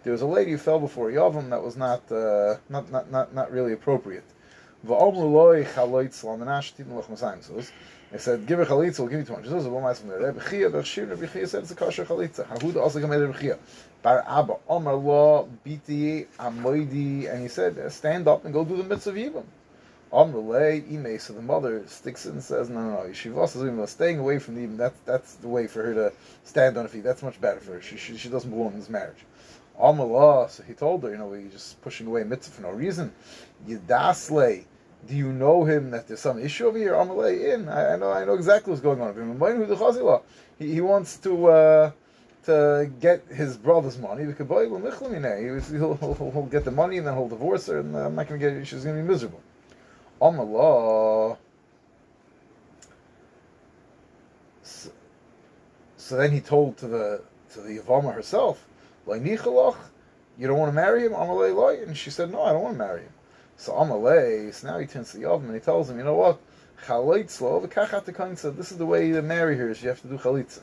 [0.04, 3.12] There was a lady who fell before a Yavam that was not uh, not, not
[3.12, 4.24] not not really appropriate.
[8.12, 9.68] They said, give her chalitza, we'll give you 200 zuz.
[9.68, 10.12] What am I saying?
[10.12, 13.00] Rebbe Chia, the Shir, Rebbe Chia said it's a kosher also.
[14.06, 18.84] Bar Abba, Omar Lo, Biti, Amoidi, and he said, stand up and go do the
[18.84, 19.44] mitzvah of Yibam.
[20.12, 23.90] Omar Le, Ime, so the mother sticks it and says, no, no, no, Yeshivas is
[23.90, 26.14] staying away from the Yibam, that's, that's the way for her to
[26.44, 27.04] stand on her feet.
[27.04, 27.82] That's much better for her.
[27.82, 29.26] She, she, she doesn't belong in this marriage.
[29.80, 32.70] Omar Lo, so he told her, you know, you're just pushing away mitzvah for no
[32.70, 33.12] reason.
[33.68, 34.66] Yidasle,
[35.08, 36.94] do you know him that there's some issue over here?
[36.94, 37.68] Amalei in.
[37.68, 39.16] I, I know I know exactly what's going on.
[40.60, 41.92] He, he wants to uh,
[42.46, 44.26] to get his brother's money.
[44.26, 44.48] Because
[45.72, 48.28] he'll, he'll, he'll get the money and then he'll divorce her, and uh, I'm not
[48.28, 48.68] going to get.
[48.68, 49.42] She's going to be miserable.
[50.22, 51.38] Amallah.
[54.64, 54.90] So,
[55.98, 57.22] so then he told to the
[57.54, 58.66] to the Yavama herself,
[60.38, 62.78] you don't want to marry him, Amalei and she said, No, I don't want to
[62.78, 63.14] marry him.
[63.58, 66.16] So Amalei, so now he turns to the Yavam and he tells him, you know
[66.16, 66.40] what?
[66.88, 69.70] The This is the way to marry her.
[69.70, 70.60] Is you have to do chalitza.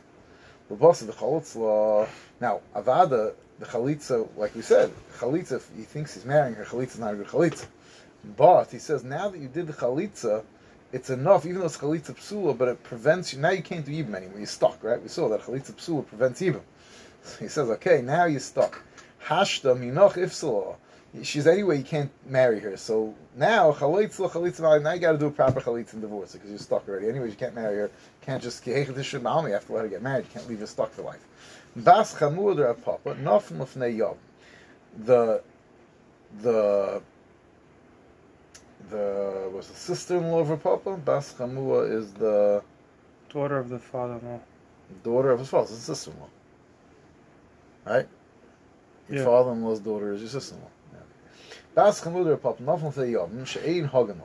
[0.76, 2.08] Boss of the chalitza.
[2.40, 5.56] Now Avada, the chalitza, like we said, chalitza.
[5.56, 7.66] If he thinks he's marrying her, chalitza is not a good chalitza.
[8.36, 10.44] But he says now that you did the chalitza,
[10.92, 13.40] it's enough, even though it's chalitza psula, but it prevents you.
[13.40, 14.38] Now you can't do ibn anymore.
[14.38, 15.00] You're stuck, right?
[15.02, 16.60] We saw that chalitza psula prevents ibn.
[17.22, 18.82] So he says, okay, now you're stuck.
[19.26, 20.76] Hashda minoch ifsala
[21.22, 22.76] she's anyway you can't marry her.
[22.76, 26.50] So now chalitz chalitz now you got to do a proper chalitz and divorce because
[26.50, 27.08] you're stuck already.
[27.08, 27.90] Anyways, you can't marry her.
[28.22, 30.24] Can't just you have to let her get married.
[30.24, 31.26] You can't leave her stuck for life.
[31.76, 34.16] Bas chamur papa nofen lefnei yom.
[35.04, 35.42] The
[36.40, 37.02] the
[38.90, 40.96] the was the sister-in-law of her papa.
[40.96, 42.62] Bas chamua is the
[43.28, 44.40] daughter of the father-in-law.
[45.02, 46.28] Daughter of his father, sister-in-law.
[47.86, 48.08] Right.
[49.08, 49.24] Your Yeah.
[49.24, 50.68] father-in-law's daughter is your sister-in-law.
[51.74, 54.24] Das Chamuder Pop, Nafon Yom, She'ein Hagama.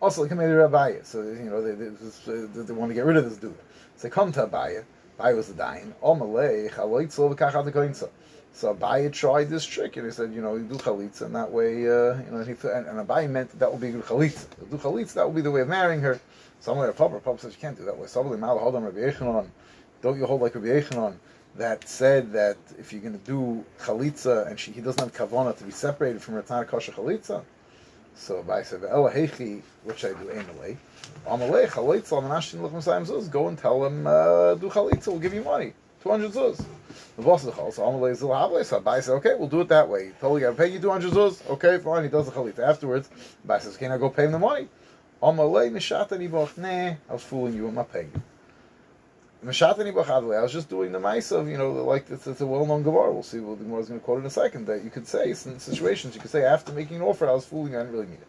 [0.00, 3.16] Also, they come to Rabbi, so, you know, they, they, they, want to get rid
[3.16, 3.56] of this dude.
[3.96, 4.84] So they come to Abaye,
[5.18, 8.08] Abaye was the dying, Omalei, Chalitza, V'kachat Koinza.
[8.52, 11.50] So Abaye tried this trick, and he said, you know, you do chalitza, and that
[11.50, 14.04] way, uh, you know, and, he, and, and Abaye meant that, that would be good
[14.04, 14.46] chalitza.
[14.70, 16.20] do chalitza, that would be the way of marrying her.
[16.60, 18.06] Somewhere, Papa, Papa says you can't do that way.
[18.06, 19.48] Somebody, Mal Hodam Rabbi Yechanan,
[20.02, 21.16] don't you hold like Rabbi Yechanan?
[21.56, 25.56] That said that if you're going to do chalitza and she, he doesn't have kavana
[25.56, 27.42] to be separated from Ratana kosher chalitza,
[28.14, 30.76] so I said Elahechi, which I do anyway.
[31.26, 33.30] Amalei chalitza manashin lechem sayim zuz.
[33.30, 35.08] Go and tell him uh, do chalitza.
[35.08, 36.62] We'll give you money, two hundred zuz.
[37.16, 39.88] The boss of the chalitza Amalei zil So Abai said, okay, we'll do it that
[39.88, 40.12] way.
[40.20, 41.46] Totally got to pay you two hundred zuz.
[41.50, 42.04] Okay, fine.
[42.04, 42.60] He does the chalitza.
[42.60, 43.08] Afterwards,
[43.46, 44.68] Abai says, can I go pay him the money?
[45.22, 46.56] Amalei nishatani boch.
[46.58, 47.68] Nah, I was fooling you.
[47.68, 48.22] I'm not paying you.
[49.42, 53.12] I was just doing the mice of, you know, like it's, it's a well-known Gemara.
[53.12, 54.66] We'll see what the Gemara is going to quote in a second.
[54.66, 57.44] That you could say in situations, you could say after making an offer, I was
[57.44, 58.26] fooling, I didn't really mean it.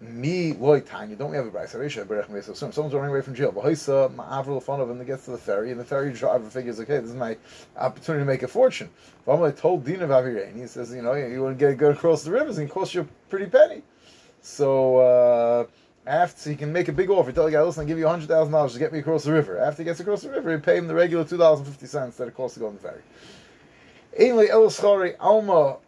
[0.00, 2.42] Me, loy tanya, don't we have a?
[2.42, 3.52] So someone's running away from jail.
[3.52, 6.78] Bahoisa, ma'avril fun of him, and gets to the ferry, and the ferry driver figures,
[6.80, 7.36] okay, this is my
[7.76, 8.90] opportunity to make a fortune.
[9.26, 12.58] I told Dina Vavirani, he says, you know, you want to get, across the rivers,
[12.58, 13.82] and it costs you a pretty penny.
[14.42, 15.66] So uh,
[16.06, 18.06] after so he can make a big offer, tell the guy, listen, I'll give you
[18.06, 19.58] hundred thousand dollars to get me across the river.
[19.58, 21.86] After he gets across the river, he pay him the regular two dollars and fifty
[21.86, 23.02] cents that it costs to go on the ferry.
[24.18, 24.70] Ainly el
[25.20, 25.78] alma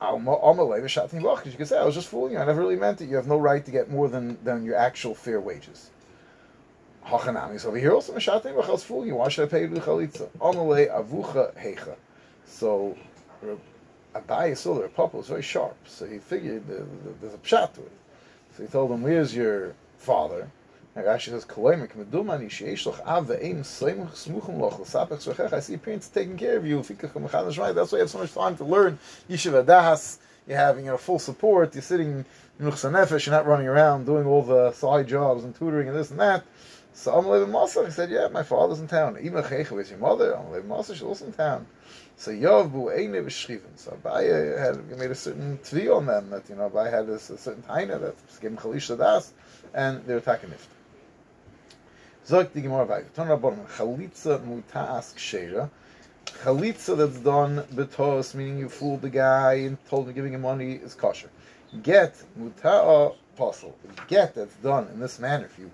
[0.00, 2.38] alma alma leva shatin you can say I was just fooling you.
[2.38, 3.08] I never really meant it.
[3.08, 5.90] You have no right to get more than than your actual fair wages.
[7.06, 7.60] Hachanami.
[7.60, 9.16] So over here also Meshatim I was fooling you.
[9.16, 10.28] Why should I pay you the chalitza?
[10.38, 11.96] Amalei avucha hecha.
[12.46, 12.96] So
[14.14, 17.72] Abai saw the papa was very sharp, so he figured the, the, there's a pshat
[17.74, 17.92] to it.
[18.56, 20.48] So he told him, "Where's your father?"
[20.94, 21.46] And Rashi says.
[25.52, 26.82] I see your parents taking care of you.
[26.82, 28.98] That's why you have so much time to learn
[29.30, 30.18] yeshiva das.
[30.46, 31.74] You're having you know, full support.
[31.74, 32.24] You're sitting in
[32.60, 36.44] You're not running around doing all the side jobs and tutoring and this and that.
[36.94, 40.32] So Amalei Masach, he said, "Yeah, my father's in town." Ima checha, where's your mother?
[40.32, 41.66] Amalei Masach, she's also in town.
[42.16, 43.76] So Yovbu Eine B'Shchiven.
[43.76, 47.30] So Abaye had made a certain tvi on them that you know Abaye had this,
[47.30, 49.32] a certain taina that given Chalisha Das,
[49.72, 50.68] and they were attacking Nift.
[52.26, 53.12] Zog the Gemara Abaye.
[53.14, 55.70] Ton Rabbanon Chalitza Mutaas Ksheira.
[56.44, 60.74] Chalitza that's done betos, meaning you fooled the guy and told him giving him money
[60.74, 61.30] is kosher.
[61.82, 63.76] Get muta'a apostle.
[64.08, 65.46] Get that's done in this manner.
[65.46, 65.70] If you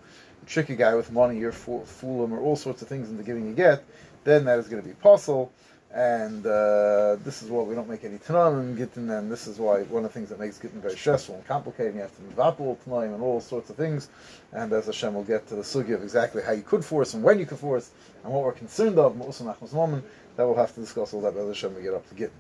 [0.47, 3.23] trick a guy with money, you fool, fool him, or all sorts of things into
[3.23, 3.85] giving a get,
[4.25, 5.53] then that is going to be apostle
[5.91, 9.59] and uh, this is why we don't make any Tanam in Gittin, and this is
[9.59, 12.63] why one of the things that makes Gittin very stressful and complicated, you have to
[12.63, 14.11] all Tanaim and all sorts of things,
[14.53, 17.23] and as Hashem will get to the sugi of exactly how you could force and
[17.23, 17.91] when you could force,
[18.23, 21.83] and what we're concerned of, that we'll have to discuss all that as Hashem will
[21.83, 22.39] get up to Gittin.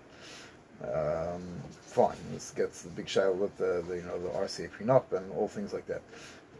[0.82, 1.42] Um,
[1.88, 5.30] fine, this gets the big shadow with the, the, you know the RCA prenup and
[5.32, 6.02] all things like that.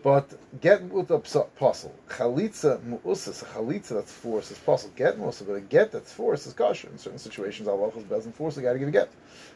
[0.03, 1.93] But get with the apostle.
[2.09, 4.95] Chalitza mu'usas, chalitza that's force is possible.
[4.97, 6.89] Get mu'usa, but a get that's force is kosher.
[6.89, 9.11] In certain situations, Allah doesn't force the guy to give a get.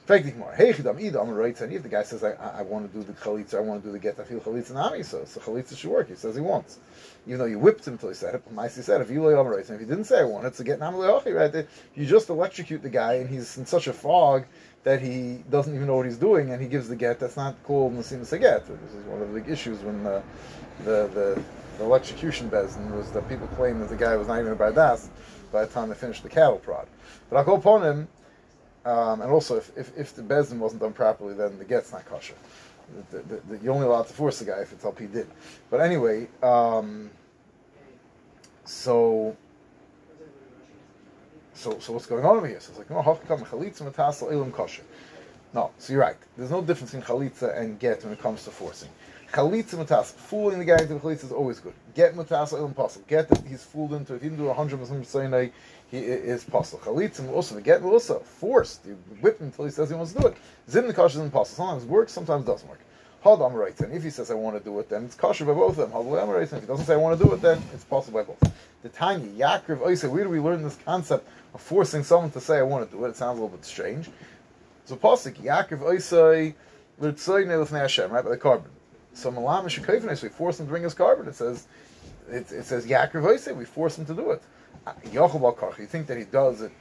[0.05, 0.53] Fact more.
[0.53, 3.13] Hey chidam idam right and if the guy says I, I, want to do the
[3.13, 5.91] chalitza, I want to do the get, I feel chalitza nami, so so chalitza should
[5.91, 6.09] work.
[6.09, 6.79] He says he wants.
[7.25, 9.35] Even though you whipped him until he said it, but Maisi said if you lay
[9.35, 11.53] right, and if he didn't say I want it, so get nam right?
[11.53, 11.69] There.
[11.95, 14.45] You just electrocute the guy, and he's in such a fog
[14.85, 17.21] that he doesn't even know what he's doing, and he gives the get.
[17.21, 18.67] That's not called Nasim Saget.
[18.67, 20.23] This is one of the big issues when uh,
[20.85, 21.43] the, the,
[21.79, 25.09] the electrocution bezin was that people claim that the guy was not even a bardas
[25.53, 26.89] by the time they finished the cattle prod.
[27.31, 28.09] But I'll go upon him,
[28.85, 32.05] um, and also if, if, if the bezin wasn't done properly, then the get's not
[32.07, 32.35] kosher.
[33.11, 35.29] The, the, the, you're only allowed to force the guy if it's LP did.
[35.71, 37.11] But anyway, um,
[38.65, 39.37] so
[41.63, 42.61] so, so what's going on over here?
[42.61, 44.83] So it's like, oh, no, hachkam chalitza matasal ilim kosher.
[45.55, 46.17] No, so you're right.
[46.37, 48.89] There's no difference in chalitza and get when it comes to forcing.
[49.33, 51.75] Chalitza matas, fooling the guy into the chalitza is always good.
[51.95, 53.05] Get matasal ilim possible.
[53.07, 54.17] Get he's fooled into it.
[54.17, 55.53] If he didn't do a hundred percent
[55.91, 56.83] he is possible.
[56.85, 58.85] Chalitza also get also forced.
[58.85, 60.37] You whip him until he says he wants to do it.
[60.69, 61.65] Zim the kosher is impossible.
[61.65, 62.81] Sometimes works, sometimes doesn't work.
[63.23, 65.79] Had And if he says I want to do it, then it's kosher by both
[65.79, 65.93] of them.
[65.93, 68.53] Had If he doesn't say I want to do it, then it's possible by both.
[68.83, 72.41] The tiny Yaakov oh, Oisa, where do we learn this concept of forcing someone to
[72.41, 73.11] say I want to do it?
[73.11, 74.11] It sounds a little bit strange.
[74.87, 76.53] So Pasuk, Yaakov oh, Oisa,
[76.99, 78.65] L'tzoy Nelefnei Hashem, right, by the korban.
[79.15, 81.29] So Malam Shekayvnes, we force him to bring his korban.
[81.29, 81.69] It says,
[82.29, 84.43] it, it says Yaakov oh, Oisa, we force him to do it.
[84.85, 86.73] Uh, Yochel Al you think that he does it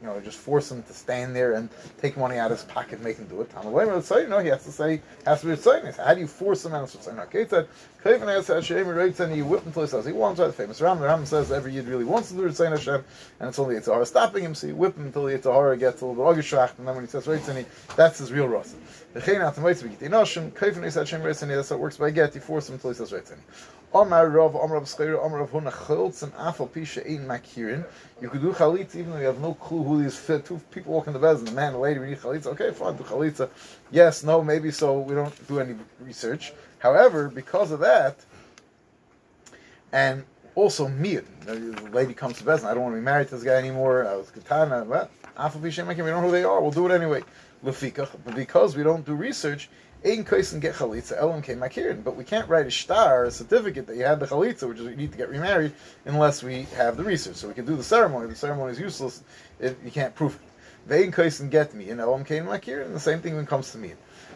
[0.00, 1.68] you know, just force him to stand there and
[2.00, 3.50] take money out of his pocket make him do it.
[3.64, 5.96] You know, he has to say, has to be tzaynis.
[5.96, 7.24] How do you force him out of tzaynis?
[7.24, 7.66] Okay, it said,
[8.02, 8.90] Kevin has Hashem, he
[9.22, 10.46] and he whip until he says he wants, right?
[10.46, 13.04] The famous Ram, the Ram says every Yid really wants to do tzaynis Hashem,
[13.40, 15.76] and it's only yetzer hara stopping him, so you whip him until the yetzer hara
[15.76, 17.64] gets a little bit agishacht, and then when he says he,
[17.96, 18.76] that's his real rasa.
[19.14, 19.32] That's how
[21.76, 23.40] it works by get, you force him until he says writes and
[23.94, 27.86] Omar Rav, Omar Rav Schreira, Omar Rav Huna Choltz, and Afal Pisha Ein Makirin.
[28.20, 30.44] You could do chalitza even though you have no clue who these fit.
[30.44, 32.48] Two people walk in the bed, and the man, the lady, we need chalitza.
[32.48, 33.48] Okay, fine, do chalitza.
[33.90, 34.98] Yes, no, maybe so.
[34.98, 36.52] We don't do any research.
[36.80, 38.16] However, because of that,
[39.90, 40.24] and
[40.54, 41.54] also mir, the
[41.90, 44.06] lady comes to and I don't want to be married to this guy anymore.
[44.06, 44.84] I was katana.
[44.84, 46.04] Well, Afal Pisha Makirin.
[46.04, 46.60] We don't know who they are.
[46.60, 47.22] We'll do it anyway.
[47.64, 49.68] Lefikach, but because we don't do research,
[50.04, 52.04] Ein Kaisen get chalitza, Elam came makirin.
[52.04, 54.84] But we can't write a star, a certificate that you had the chalitza, which is
[54.84, 55.72] you need to get remarried,
[56.04, 57.34] unless we have the research.
[57.34, 58.28] So we can do the ceremony.
[58.28, 59.22] The ceremony is useless
[59.58, 60.40] if you can't prove it.
[60.86, 62.86] Vein Kaisen get me, and Elam came makirin.
[62.86, 63.94] And the same thing when it comes to me.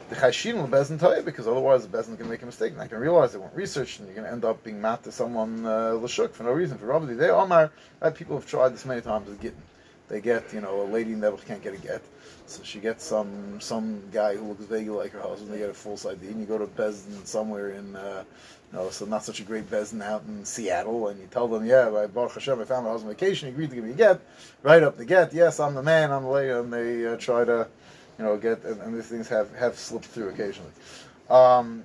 [0.09, 2.72] The chashin will bezin you because otherwise the bezin can make a mistake.
[2.72, 5.05] And I can realize they won't research, and you're going to end up being mad
[5.05, 6.77] to someone uh, l'shuk for no reason.
[6.77, 7.70] For Rabbi, they Omar?
[8.14, 9.62] People have tried this many times with gittin.
[10.09, 12.03] They get, you know, a lady never can't get a get
[12.46, 15.52] so she gets some some guy who looks vaguely like her husband.
[15.52, 18.24] They get a false ID, and you go to Bezdin somewhere in, uh,
[18.72, 21.64] you know, so not such a great Bezdin out in Seattle, and you tell them,
[21.64, 23.48] yeah, by Baruch Hashem, I found my husband vacation.
[23.48, 24.20] He agreed to give me a get.
[24.62, 25.33] right up the get.
[25.33, 26.11] Yes, I'm the man.
[26.11, 27.68] I'm the lady, and they uh, try to,
[28.18, 30.72] you know, get and, and these things have have slipped through occasionally.
[31.31, 31.85] Um,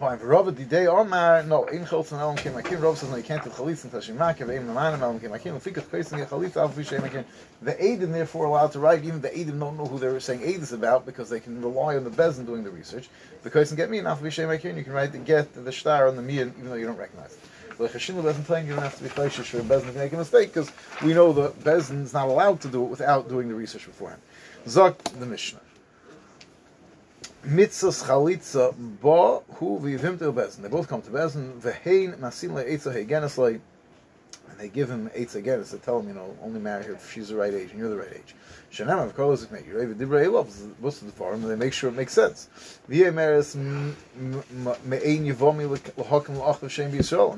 [0.00, 2.80] Rava, the day Omar, no, in Cholz and Elam came Akin.
[2.80, 5.54] Rava says, no, you can't do Chalitz until Shemakev, Eim Namanim, Elam came Akin.
[5.54, 7.24] Lefikach Chalitz and Chalitz, Shemakev.
[7.62, 10.62] The Aiden, therefore, allowed to write, even the Aiden don't know who they're saying Aid
[10.62, 13.08] is about, because they can rely on the Bezin doing the research.
[13.44, 16.16] The Chalitz get me, and Alfi Shemakev, you can write the get, the star on
[16.16, 17.38] the me, even though you don't recognize it.
[17.78, 20.12] But Chashinu doesn't tell you you don't have to be chayshish for Bezin to make
[20.12, 20.72] a mistake, because
[21.04, 24.20] we know the Bezin's not allowed to do it without doing the research beforehand.
[24.66, 25.60] Zok the Mishnah.
[27.44, 30.62] Mitzvahs chalitza ba hu v'yivim to Bezin.
[30.62, 31.60] They both come to Bezin.
[31.60, 33.60] V'hein masim le eitza hegenes le.
[34.54, 35.70] And they give him eitza hegenes.
[35.70, 37.88] to tell him, you know, only marry her if she's the right age and you're
[37.88, 38.36] the right age.
[38.70, 39.74] Shanam of course make you.
[40.80, 42.48] Most of the farm, and they make sure it makes sense.
[42.88, 42.96] And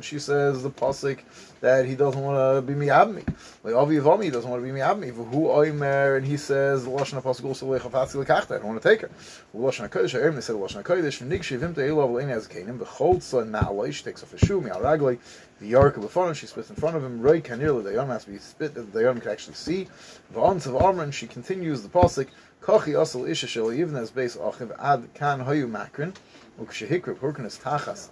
[0.05, 1.21] she says the pasuk
[1.61, 3.25] that he doesn't want to be mi'abmi.
[3.65, 5.13] Like Avi Yivomi, he doesn't want to be mi'abmi.
[5.13, 8.57] V'hu oimer, and he says the lashon pasuk also lechafatzi l'kachta.
[8.57, 9.11] I don't want to take her.
[9.55, 10.35] Lashon hakodesh ha'erim.
[10.35, 13.93] They said lashon hakodesh v'nig shivim to Elov l'ein as kenim v'choltza na'aloi.
[13.93, 15.19] She takes off her shoe mi'al ragli.
[15.61, 17.06] The yarka b'fon, she spits in front of him.
[17.07, 19.89] Roy kanir l'dayon has to be spit that the dayon can actually see.
[20.35, 22.29] V'on of Amr, and she continues the pasuk.
[22.61, 26.15] Kochi asal isha shel yivnes beis achiv ad kan hayu makrin.
[26.61, 28.09] Ukshehikra purkanis tachas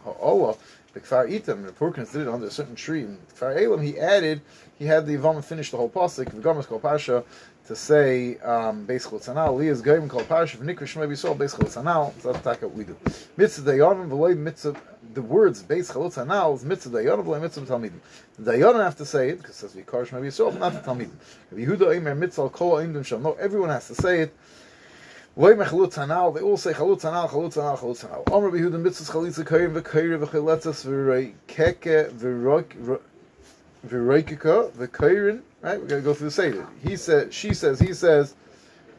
[0.94, 1.26] ha'olah.
[1.26, 3.02] Bekfar Itam, the did it under a certain tree.
[3.02, 4.40] In Kfar Elam, he added,
[4.78, 7.24] he had the Yavama finish the whole pasuk, the Gomer called Pasha,
[7.66, 12.12] to say, um, basically, Tzanal, Li is Goyim called Pasha, V'nikra Shmei B'Yisrael, basically, Tzanal,
[12.20, 12.96] so that's what we do.
[13.38, 14.76] Mitzvah Dayanim, V'loi Mitzvah,
[15.14, 18.00] the words, basically, Tzanal, is Mitzvah Dayanim, V'loi Mitzvah Talmidim.
[18.38, 21.16] The Dayanim have to say it, because it says, V'kar Shmei B'Yisrael, not the Talmidim.
[21.54, 24.36] Yehuda Omer Mitzvah, Kol Oimdim Shal, no, everyone has to say it,
[25.36, 28.22] Loy mechalut zanal, they all say chalut zanal, chalut zanal, chalut zanal.
[28.32, 32.12] Omer behuda mitzvahs chalitza kayim v'kayir v'chaletzas v'reikeke
[33.84, 35.42] v'reikeka v'kayirin.
[35.60, 36.68] Right, we're gonna go through the seder.
[36.84, 38.36] He says, she says, he says,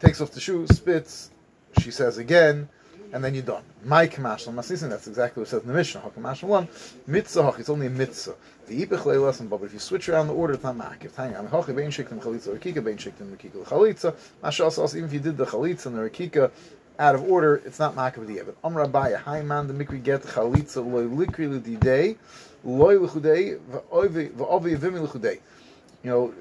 [0.01, 1.31] takes off the shoe, spits.
[1.79, 2.67] She says again,
[3.15, 3.63] and then you're done.
[3.85, 4.89] My kamashal masisin.
[4.89, 6.01] That's exactly what it says in the Mishnah.
[6.01, 6.67] Hakamashal one
[7.07, 7.55] mitzvah.
[7.57, 8.35] It's only a mitzvah.
[8.67, 11.15] The ipich lesson, but if you switch around the order, it's not makif.
[11.15, 14.13] Tanya, I'm hochi bein shiktim chalitza or kika bein shiktim kika chalitza.
[14.43, 16.51] Mashal even if you did the chalitza and the rakika
[16.99, 20.85] out of order, it's not makif the But Abaya, high man the mikri get chalitza
[20.85, 22.17] loy likri l'didei
[22.65, 25.39] loy l'chudei v'ovi yivimi l'chudei.
[26.03, 26.33] You know,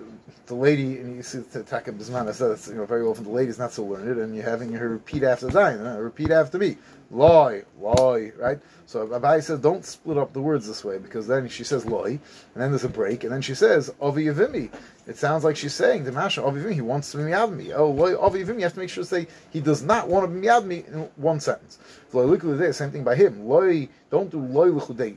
[0.46, 3.24] the lady, and you see the Taka Bisman, I said it's, you know, very often
[3.24, 6.58] the lady's not so learned, and you're having her repeat after Zion, uh, repeat after
[6.58, 6.76] me.
[7.10, 8.58] Loy, loy, right?
[8.86, 12.18] So Abai says, don't split up the words this way, because then she says loy,
[12.54, 14.70] and then there's a break, and then she says, Ovi Yavimi.
[15.06, 17.72] It sounds like she's saying, Demasha, Ovi Yavimi, he wants to be me.
[17.72, 20.26] Oh, loy, Ovi Yavimi, you have to make sure to say, he does not want
[20.26, 21.78] to be me in one sentence.
[22.12, 22.42] Look
[22.74, 23.48] same thing by him.
[23.48, 25.16] Loy, don't do loy l'chudei.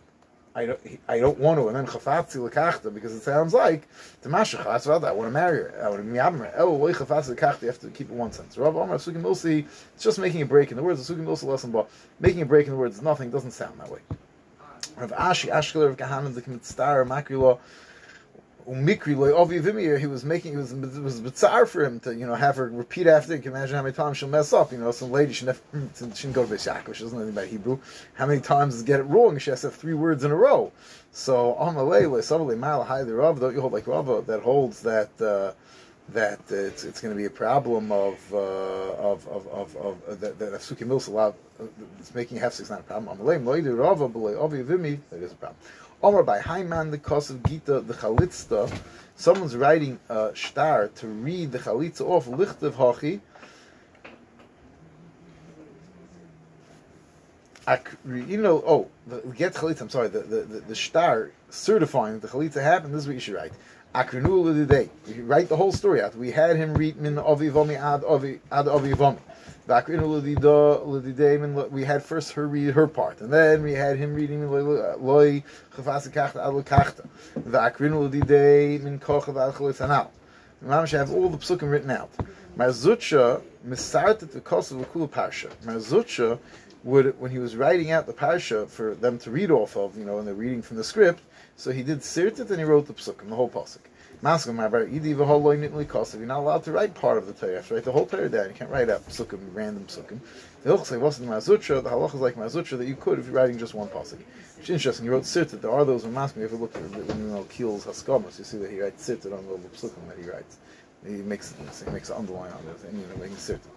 [0.57, 3.87] I don't, I don't want to, and then chafatzi lekachta because it sounds like
[4.23, 4.87] the mashachatz.
[4.87, 5.85] Well, I want to marry her.
[5.85, 6.51] I want to miyammer.
[6.57, 7.61] Oh, loy chafatzi lekachta.
[7.61, 8.57] You have to keep it one sense.
[8.57, 9.67] Rav Omar Sugim Milsi.
[9.93, 11.07] It's just making a break in the words.
[11.07, 11.87] The Sugim Milsi lesson, but
[12.19, 13.29] making a break in the words nothing.
[13.29, 13.99] Doesn't sound that way.
[14.97, 17.59] Rav Ashi Ashkeler of Kahanan the Star Makrilo
[18.67, 22.13] umikri loy ovi vimir, he was making it was it was bizarre for him to
[22.13, 23.35] you know have her repeat after.
[23.35, 24.71] You can imagine how many times she'll mess up.
[24.71, 25.59] You know, some lady she never
[25.95, 27.79] she didn't go to Bishak, she doesn't know anything about Hebrew.
[28.15, 29.37] How many times does get it wrong?
[29.37, 30.71] She has to have three words in a row.
[31.11, 35.09] So Amalei Sabali Mal the Rav, don't you hold like Rava that holds that.
[35.21, 35.53] Uh,
[36.09, 39.97] that uh, it's, it's going to be a problem of uh, of of of, of
[40.07, 41.65] uh, that, that Suki Mills allowed uh,
[41.99, 43.17] it's making hefsek not a problem.
[43.17, 43.25] That
[45.21, 45.57] is a problem.
[46.03, 48.71] Omar by Haiman the cause of Gita the Chalitzta.
[49.15, 53.19] Someone's writing a star to read the Chalitza off Lichtev Hachi.
[58.05, 59.81] You know, oh, the get chalitza.
[59.81, 62.93] I'm sorry, the, the, the, the star certifying that the chalitza happened.
[62.93, 63.51] This is what you should write.
[63.93, 64.89] The day.
[65.07, 66.15] You write the whole story out.
[66.15, 69.19] We had him read min avivomi ad avi ad avivomi.
[69.67, 69.73] We
[71.83, 75.43] had first her read her part, and then we had him reading loy
[75.75, 77.05] chafasa al kachta.
[77.37, 79.35] V'akrinu l'didei min kochav
[80.89, 82.09] have all the psukim written out.
[82.55, 82.63] The
[84.41, 85.49] kosav l'kula parsha.
[85.65, 86.39] Mar Zutra
[86.85, 90.05] would, when he was writing out the parsha for them to read off of, you
[90.05, 91.21] know, and they're reading from the script,
[91.57, 93.79] so he did sirtet and he wrote the psukim, the whole pasuk.
[94.23, 94.47] You're not
[96.39, 97.51] allowed to write part of the Torah.
[97.51, 98.47] You have to write the whole Torah down.
[98.47, 100.19] You can't write out psukim, random psukim.
[100.63, 101.83] The halacha wasn't Mar Zutra.
[101.83, 104.19] The halacha is like Mar Zutra that you could if you're writing just one pasuk.
[104.59, 105.05] Is interesting.
[105.05, 105.61] He wrote sirtit.
[105.61, 106.43] There are those in maskim.
[106.43, 109.45] If you look at you know Keel's haskamas, you see that he writes sirtit on
[109.45, 110.57] the psukim that he writes.
[111.05, 111.53] He makes
[111.85, 113.69] he makes an underline on it, and you know, making certain.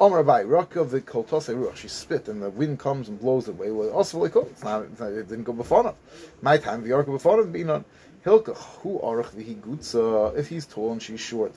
[0.00, 1.76] Omar Abai, rock of the koltose ruach.
[1.76, 3.70] She spit, and the wind comes and blows it away.
[3.70, 5.94] Well, also like it's not, it's not, it didn't go before.
[6.40, 7.84] My time, the ark before him being on.
[8.24, 8.46] If
[10.48, 11.52] he's tall and she's short.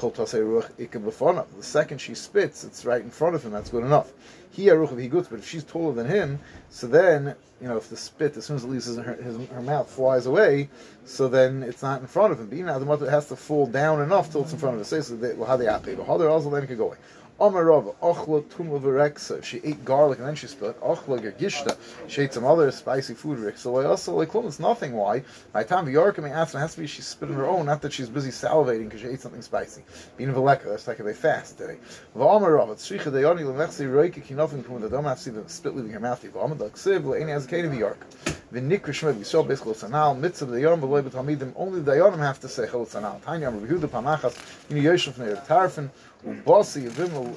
[0.00, 4.12] The second she spits, it's right in front of him, that's good enough.
[4.50, 6.40] He aruch vihi gutza, but if she's taller than him,
[6.70, 9.62] so then, you know, if the spit, as soon as it leaves her, his, her
[9.62, 10.68] mouth, flies away,
[11.04, 12.46] so then it's not in front of him.
[12.46, 15.02] But now the mother has to fall down enough till it's in front of him.
[15.02, 16.96] So how they then could go away.
[17.40, 19.44] Omarova, ochla tumla v'reksa.
[19.44, 20.80] She ate garlic and then she spit.
[20.80, 21.76] Ochla gergishta.
[22.08, 23.38] She ate some other spicy food.
[23.38, 23.58] Rick.
[23.58, 24.92] So also like it's nothing.
[24.92, 25.22] Why?
[25.52, 27.82] By the time Yorka may ask, it has to be she's spitting her own, not
[27.82, 29.82] that she's busy salivating because she ate something spicy.
[30.16, 31.76] Being veleka, that's like they fast today.
[32.16, 36.22] V'omarova, tzricha deyoni lemechsi roike kinofin kum the to see the spit leaving her mouth.
[36.24, 38.04] V'omad ksiv le'eni as kain of York.
[38.52, 41.52] V'nikra shmed yisrael basically sanal mitzvah dayon v'loy b'talmidim.
[41.54, 43.22] Only the dayonim have to say chol sanal.
[43.24, 44.36] Tanya Pamachas.
[44.68, 45.90] You know Yosef neir tarfin.
[46.25, 46.87] ובוסי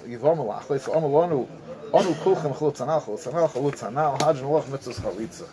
[0.07, 1.47] יבום לאחליף אומלונו
[1.95, 5.45] אנו כולכם חלוץ הנח חלוץ הנח חלוץ הנח חלוץ הנח מצוס חליצה